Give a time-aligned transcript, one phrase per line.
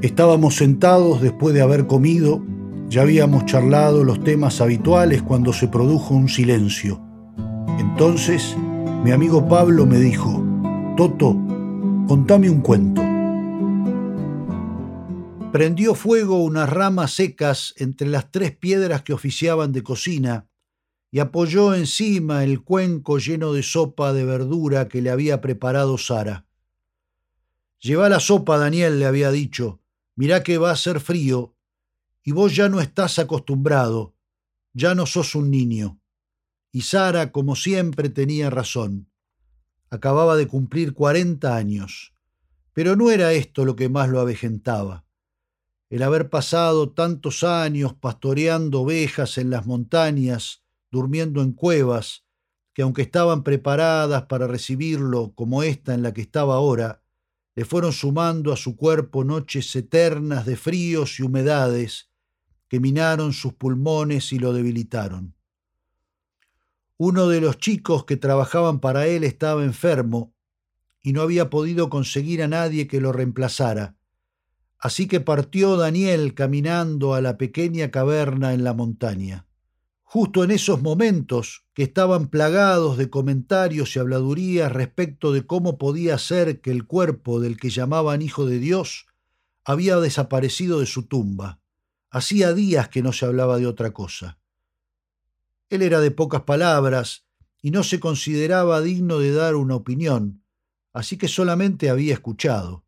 [0.00, 2.42] Estábamos sentados después de haber comido,
[2.88, 7.00] ya habíamos charlado los temas habituales cuando se produjo un silencio.
[7.78, 8.56] Entonces,
[9.04, 10.42] mi amigo Pablo me dijo,
[10.96, 11.36] Toto,
[12.08, 13.02] contame un cuento.
[15.52, 20.48] Prendió fuego unas ramas secas entre las tres piedras que oficiaban de cocina
[21.10, 26.46] y apoyó encima el cuenco lleno de sopa de verdura que le había preparado Sara.
[27.78, 29.81] Lleva la sopa, Daniel, le había dicho.
[30.14, 31.56] Mirá que va a ser frío
[32.22, 34.14] y vos ya no estás acostumbrado,
[34.72, 36.00] ya no sos un niño.
[36.70, 39.10] Y Sara, como siempre, tenía razón.
[39.90, 42.14] Acababa de cumplir cuarenta años.
[42.72, 45.04] Pero no era esto lo que más lo avejentaba.
[45.90, 52.24] El haber pasado tantos años pastoreando ovejas en las montañas, durmiendo en cuevas,
[52.72, 57.01] que aunque estaban preparadas para recibirlo como esta en la que estaba ahora,
[57.54, 62.10] le fueron sumando a su cuerpo noches eternas de fríos y humedades
[62.68, 65.34] que minaron sus pulmones y lo debilitaron.
[66.96, 70.32] Uno de los chicos que trabajaban para él estaba enfermo
[71.02, 73.96] y no había podido conseguir a nadie que lo reemplazara,
[74.78, 79.46] así que partió Daniel caminando a la pequeña caverna en la montaña.
[80.12, 86.18] Justo en esos momentos que estaban plagados de comentarios y habladurías respecto de cómo podía
[86.18, 89.06] ser que el cuerpo del que llamaban Hijo de Dios
[89.64, 91.62] había desaparecido de su tumba.
[92.10, 94.38] Hacía días que no se hablaba de otra cosa.
[95.70, 97.24] Él era de pocas palabras
[97.62, 100.44] y no se consideraba digno de dar una opinión,
[100.92, 102.84] así que solamente había escuchado.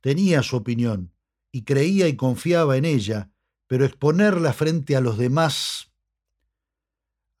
[0.00, 1.12] Tenía su opinión
[1.50, 3.32] y creía y confiaba en ella,
[3.66, 5.89] pero exponerla frente a los demás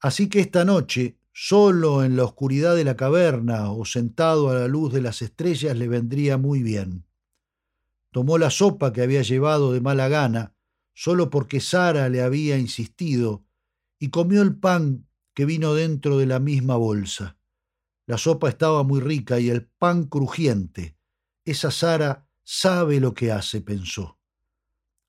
[0.00, 4.66] Así que esta noche, solo en la oscuridad de la caverna o sentado a la
[4.66, 7.04] luz de las estrellas, le vendría muy bien.
[8.10, 10.54] Tomó la sopa que había llevado de mala gana,
[10.94, 13.44] solo porque Sara le había insistido,
[13.98, 17.36] y comió el pan que vino dentro de la misma bolsa.
[18.06, 20.96] La sopa estaba muy rica y el pan crujiente.
[21.44, 24.18] Esa Sara sabe lo que hace, pensó.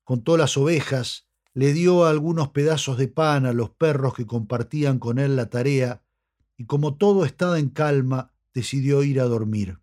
[0.04, 5.18] Contó las ovejas, le dio algunos pedazos de pan a los perros que compartían con
[5.18, 6.02] él la tarea
[6.56, 9.78] y como todo estaba en calma, decidió ir a dormir.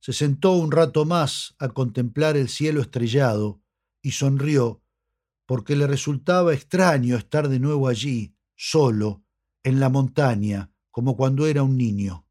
[0.00, 3.60] Se sentó un rato más a contemplar el cielo estrellado
[4.02, 4.82] y sonrió
[5.46, 9.24] porque le resultaba extraño estar de nuevo allí, solo,
[9.64, 12.24] en la montaña, como cuando era un niño.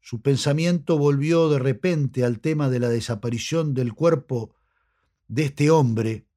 [0.00, 4.54] Su pensamiento volvió de repente al tema de la desaparición del cuerpo
[5.26, 6.27] de este hombre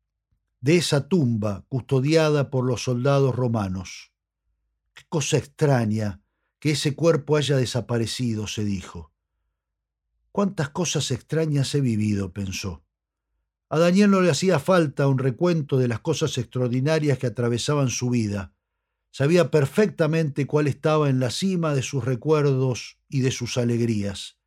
[0.62, 4.14] de esa tumba custodiada por los soldados romanos.
[4.94, 6.22] Qué cosa extraña
[6.60, 9.12] que ese cuerpo haya desaparecido, se dijo.
[10.32, 12.86] Cuántas cosas extrañas he vivido, pensó.
[13.70, 18.12] A Daniel no le hacía falta un recuento de las cosas extraordinarias que atravesaban su
[18.12, 18.54] vida.
[19.10, 24.38] Sabía perfectamente cuál estaba en la cima de sus recuerdos y de sus alegrías.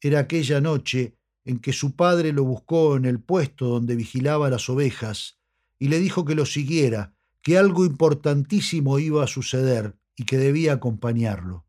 [0.00, 1.15] Era aquella noche
[1.46, 5.38] en que su padre lo buscó en el puesto donde vigilaba las ovejas
[5.78, 10.74] y le dijo que lo siguiera, que algo importantísimo iba a suceder y que debía
[10.74, 11.64] acompañarlo.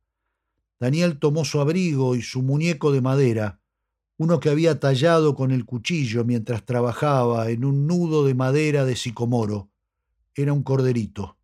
[0.79, 3.61] Daniel tomó su abrigo y su muñeco de madera,
[4.17, 8.95] uno que había tallado con el cuchillo mientras trabajaba en un nudo de madera de
[8.95, 9.69] sicomoro.
[10.33, 11.37] Era un corderito.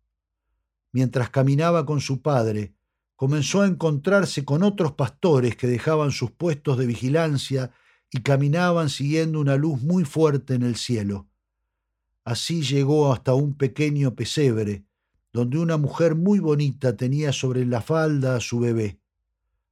[0.92, 2.74] Mientras caminaba con su padre,
[3.14, 7.70] comenzó a encontrarse con otros pastores que dejaban sus puestos de vigilancia
[8.14, 11.26] y caminaban siguiendo una luz muy fuerte en el cielo.
[12.22, 14.84] Así llegó hasta un pequeño pesebre,
[15.32, 19.00] donde una mujer muy bonita tenía sobre la falda a su bebé.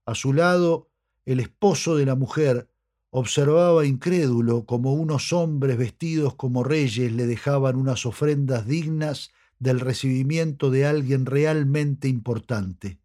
[0.07, 0.91] A su lado,
[1.25, 2.69] el esposo de la mujer
[3.11, 10.73] observaba incrédulo como unos hombres vestidos como reyes le dejaban unas ofrendas dignas del recibimiento
[10.73, 12.99] de alguien realmente importante.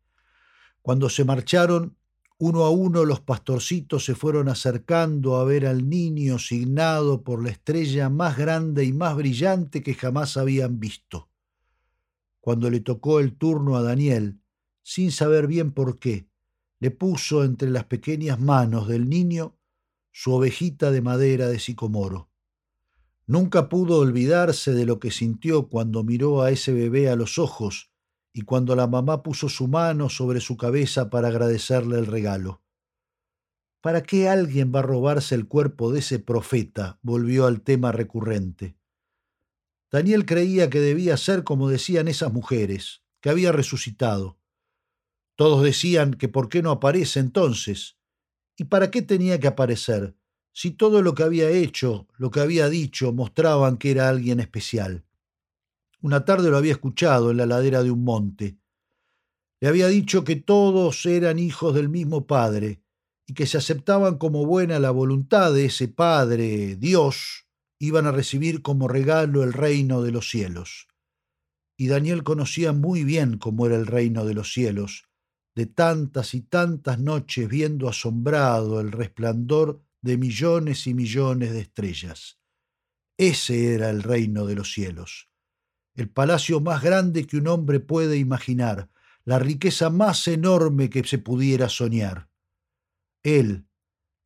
[0.82, 1.96] Cuando se marcharon,
[2.40, 7.50] uno a uno los pastorcitos se fueron acercando a ver al niño signado por la
[7.50, 11.30] estrella más grande y más brillante que jamás habían visto.
[12.40, 14.40] Cuando le tocó el turno a Daniel,
[14.84, 16.30] sin saber bien por qué,
[16.80, 19.58] le puso entre las pequeñas manos del niño
[20.12, 22.30] su ovejita de madera de sicomoro.
[23.26, 27.92] Nunca pudo olvidarse de lo que sintió cuando miró a ese bebé a los ojos
[28.38, 32.62] y cuando la mamá puso su mano sobre su cabeza para agradecerle el regalo.
[33.82, 37.00] ¿Para qué alguien va a robarse el cuerpo de ese profeta?
[37.02, 38.78] volvió al tema recurrente.
[39.92, 44.40] Daniel creía que debía ser como decían esas mujeres, que había resucitado.
[45.36, 47.98] Todos decían que por qué no aparece entonces.
[48.56, 50.16] ¿Y para qué tenía que aparecer?
[50.58, 55.07] si todo lo que había hecho, lo que había dicho, mostraban que era alguien especial.
[56.02, 58.60] Una tarde lo había escuchado en la ladera de un monte.
[59.60, 62.84] Le había dicho que todos eran hijos del mismo Padre
[63.26, 67.48] y que se aceptaban como buena la voluntad de ese Padre, Dios,
[67.80, 70.88] iban a recibir como regalo el reino de los cielos.
[71.80, 75.06] Y Daniel conocía muy bien cómo era el reino de los cielos,
[75.56, 82.40] de tantas y tantas noches viendo asombrado el resplandor de millones y millones de estrellas.
[83.18, 85.28] Ese era el reino de los cielos
[85.98, 88.90] el palacio más grande que un hombre puede imaginar,
[89.26, 92.30] la riqueza más enorme que se pudiera soñar.
[93.24, 93.68] Él,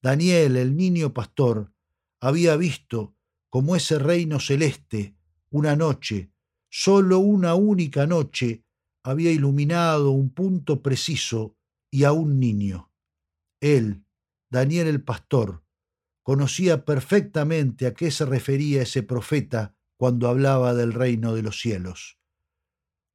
[0.02, 1.72] Daniel, el niño pastor,
[2.20, 3.16] había visto
[3.50, 5.16] como ese reino celeste,
[5.50, 6.34] una noche,
[6.70, 8.66] sólo una única noche,
[9.02, 11.56] había iluminado un punto preciso
[11.90, 12.92] y a un niño.
[13.62, 14.04] Él,
[14.50, 15.64] Daniel el pastor,
[16.22, 22.18] conocía perfectamente a qué se refería ese profeta cuando hablaba del reino de los cielos.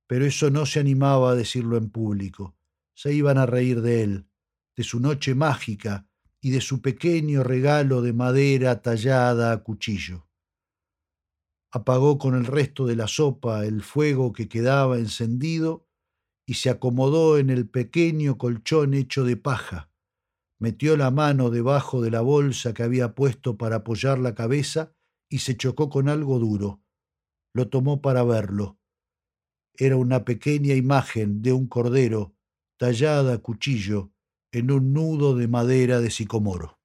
[0.07, 2.57] Pero eso no se animaba a decirlo en público.
[2.95, 4.29] Se iban a reír de él,
[4.77, 6.07] de su noche mágica
[6.41, 10.29] y de su pequeño regalo de madera tallada a cuchillo.
[11.73, 15.89] Apagó con el resto de la sopa el fuego que quedaba encendido
[16.47, 19.91] y se acomodó en el pequeño colchón hecho de paja.
[20.61, 24.96] Metió la mano debajo de la bolsa que había puesto para apoyar la cabeza
[25.29, 26.83] y se chocó con algo duro.
[27.55, 28.79] Lo tomó para verlo.
[29.75, 32.35] Era una pequeña imagen de un cordero
[32.79, 34.13] tallada a cuchillo
[34.53, 36.76] en un nudo de madera de sicomoro.